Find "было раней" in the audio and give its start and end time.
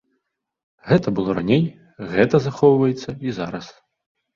1.21-1.63